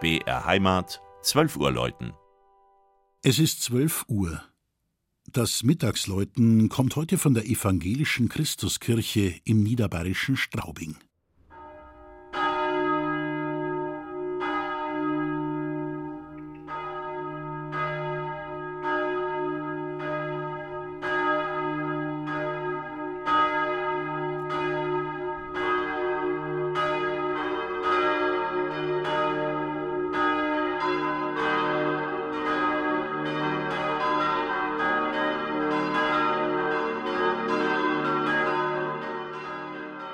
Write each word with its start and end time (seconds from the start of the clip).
BR 0.00 0.44
Heimat, 0.44 1.02
12 1.22 1.56
Uhr 1.56 1.72
läuten. 1.72 2.12
Es 3.22 3.40
ist 3.40 3.62
12 3.64 4.04
Uhr. 4.06 4.40
Das 5.32 5.64
Mittagsläuten 5.64 6.68
kommt 6.68 6.94
heute 6.94 7.18
von 7.18 7.34
der 7.34 7.46
evangelischen 7.46 8.28
Christuskirche 8.28 9.34
im 9.42 9.64
niederbayerischen 9.64 10.36
Straubing. 10.36 10.96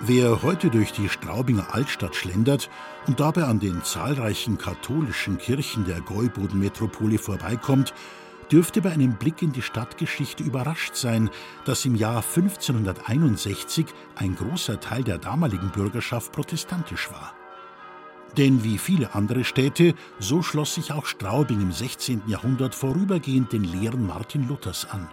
Wer 0.00 0.42
heute 0.42 0.68
durch 0.68 0.92
die 0.92 1.08
Straubinger 1.08 1.74
Altstadt 1.74 2.14
schlendert 2.14 2.68
und 3.06 3.18
dabei 3.18 3.44
an 3.44 3.60
den 3.60 3.82
zahlreichen 3.82 4.58
katholischen 4.58 5.38
Kirchen 5.38 5.86
der 5.86 6.02
Gäuboden-Metropole 6.02 7.18
vorbeikommt, 7.18 7.94
dürfte 8.52 8.82
bei 8.82 8.92
einem 8.92 9.14
Blick 9.14 9.40
in 9.40 9.52
die 9.52 9.62
Stadtgeschichte 9.62 10.42
überrascht 10.42 10.96
sein, 10.96 11.30
dass 11.64 11.86
im 11.86 11.94
Jahr 11.94 12.22
1561 12.22 13.86
ein 14.16 14.36
großer 14.36 14.80
Teil 14.80 15.02
der 15.02 15.16
damaligen 15.16 15.70
Bürgerschaft 15.70 16.30
protestantisch 16.30 17.10
war. 17.10 17.34
Denn 18.36 18.62
wie 18.62 18.76
viele 18.76 19.14
andere 19.14 19.44
Städte, 19.44 19.94
so 20.18 20.42
schloss 20.42 20.74
sich 20.74 20.92
auch 20.92 21.06
Straubing 21.06 21.62
im 21.62 21.72
16. 21.72 22.22
Jahrhundert 22.26 22.74
vorübergehend 22.74 23.52
den 23.52 23.64
Lehren 23.64 24.06
Martin 24.06 24.46
Luthers 24.46 24.86
an. 24.90 25.08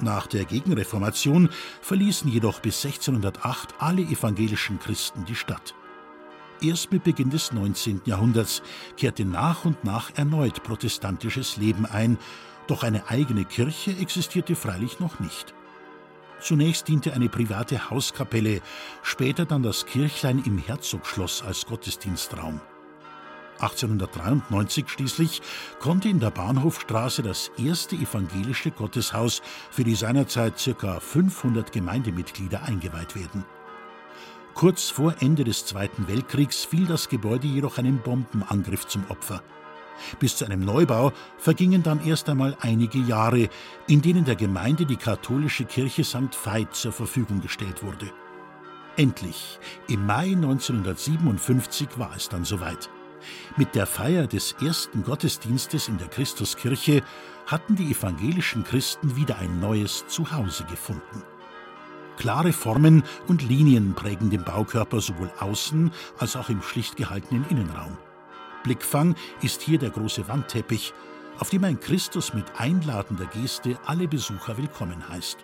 Nach 0.00 0.26
der 0.26 0.44
Gegenreformation 0.44 1.48
verließen 1.80 2.30
jedoch 2.30 2.60
bis 2.60 2.84
1608 2.84 3.74
alle 3.78 4.02
evangelischen 4.02 4.78
Christen 4.78 5.24
die 5.24 5.34
Stadt. 5.34 5.74
Erst 6.60 6.92
mit 6.92 7.04
Beginn 7.04 7.30
des 7.30 7.52
19. 7.52 8.02
Jahrhunderts 8.04 8.62
kehrte 8.96 9.24
nach 9.24 9.64
und 9.64 9.84
nach 9.84 10.10
erneut 10.16 10.62
protestantisches 10.62 11.56
Leben 11.56 11.86
ein, 11.86 12.18
doch 12.66 12.82
eine 12.82 13.08
eigene 13.08 13.44
Kirche 13.44 13.92
existierte 13.92 14.54
freilich 14.56 15.00
noch 15.00 15.20
nicht. 15.20 15.54
Zunächst 16.40 16.88
diente 16.88 17.14
eine 17.14 17.28
private 17.28 17.90
Hauskapelle, 17.90 18.60
später 19.02 19.46
dann 19.46 19.62
das 19.62 19.86
Kirchlein 19.86 20.42
im 20.44 20.58
Herzogschloss 20.58 21.42
als 21.42 21.66
Gottesdienstraum. 21.66 22.60
1893 23.60 24.88
schließlich 24.88 25.42
konnte 25.80 26.08
in 26.08 26.20
der 26.20 26.30
Bahnhofstraße 26.30 27.22
das 27.22 27.50
erste 27.58 27.96
evangelische 27.96 28.70
Gotteshaus 28.70 29.42
für 29.70 29.84
die 29.84 29.94
seinerzeit 29.94 30.54
ca. 30.78 31.00
500 31.00 31.72
Gemeindemitglieder 31.72 32.62
eingeweiht 32.62 33.14
werden. 33.16 33.44
Kurz 34.54 34.88
vor 34.88 35.14
Ende 35.20 35.44
des 35.44 35.66
Zweiten 35.66 36.08
Weltkriegs 36.08 36.64
fiel 36.64 36.86
das 36.86 37.08
Gebäude 37.08 37.46
jedoch 37.46 37.76
einem 37.76 37.98
Bombenangriff 37.98 38.86
zum 38.86 39.04
Opfer. 39.10 39.42
Bis 40.18 40.36
zu 40.36 40.44
einem 40.44 40.60
Neubau 40.60 41.12
vergingen 41.38 41.82
dann 41.82 42.04
erst 42.04 42.28
einmal 42.28 42.56
einige 42.60 42.98
Jahre, 42.98 43.48
in 43.86 44.02
denen 44.02 44.24
der 44.24 44.36
Gemeinde 44.36 44.86
die 44.86 44.96
katholische 44.96 45.64
Kirche 45.64 46.04
St. 46.04 46.34
Veit 46.44 46.74
zur 46.74 46.92
Verfügung 46.92 47.40
gestellt 47.40 47.82
wurde. 47.82 48.10
Endlich, 48.96 49.58
im 49.88 50.06
Mai 50.06 50.32
1957 50.32 51.98
war 51.98 52.16
es 52.16 52.30
dann 52.30 52.44
soweit. 52.44 52.88
Mit 53.56 53.74
der 53.74 53.86
Feier 53.86 54.26
des 54.26 54.56
ersten 54.60 55.02
Gottesdienstes 55.02 55.88
in 55.88 55.98
der 55.98 56.08
Christuskirche 56.08 57.02
hatten 57.46 57.76
die 57.76 57.92
evangelischen 57.92 58.64
Christen 58.64 59.16
wieder 59.16 59.38
ein 59.38 59.60
neues 59.60 60.06
Zuhause 60.08 60.64
gefunden. 60.64 61.22
Klare 62.16 62.52
Formen 62.52 63.04
und 63.28 63.42
Linien 63.42 63.94
prägen 63.94 64.30
den 64.30 64.42
Baukörper 64.42 65.00
sowohl 65.00 65.30
außen 65.38 65.92
als 66.18 66.34
auch 66.36 66.48
im 66.48 66.62
schlicht 66.62 66.96
gehaltenen 66.96 67.44
Innenraum. 67.50 67.98
Blickfang 68.62 69.14
ist 69.42 69.62
hier 69.62 69.78
der 69.78 69.90
große 69.90 70.26
Wandteppich, 70.26 70.92
auf 71.38 71.50
dem 71.50 71.64
ein 71.64 71.78
Christus 71.78 72.32
mit 72.32 72.46
einladender 72.56 73.26
Geste 73.26 73.78
alle 73.84 74.08
Besucher 74.08 74.56
willkommen 74.56 75.08
heißt. 75.08 75.38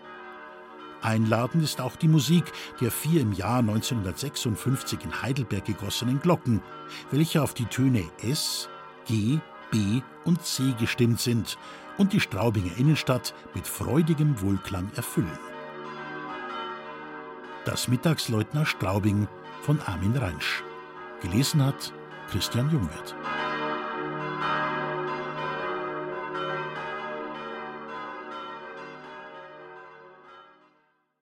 Einladend 1.03 1.65
ist 1.65 1.81
auch 1.81 1.97
die 1.97 2.09
Musik 2.09 2.45
der 2.81 2.91
vier 2.91 3.21
im 3.21 3.33
Jahr 3.33 3.59
1956 3.59 5.01
in 5.05 5.23
Heidelberg 5.23 5.65
gegossenen 5.65 6.21
Glocken, 6.21 6.63
welche 7.11 7.43
auf 7.43 7.55
die 7.55 7.67
Töne 7.67 8.05
S, 8.23 8.69
G, 9.07 9.39
B 9.71 10.01
und 10.25 10.45
C 10.45 10.75
gestimmt 10.79 11.21
sind 11.21 11.59
und 11.99 12.13
die 12.13 12.21
Straubinger 12.21 12.77
Innenstadt 12.79 13.35
mit 13.55 13.67
freudigem 13.67 14.41
Wohlklang 14.41 14.91
erfüllen. 14.95 15.39
Das 17.65 17.89
Mittagsleutner 17.89 18.67
Straubing 18.67 19.29
von 19.63 19.81
Armin 19.83 20.17
Reinsch. 20.17 20.63
Gelesen 21.21 21.65
hat 21.65 21.93
Christian 22.31 22.71
Jungwirth. 22.71 23.15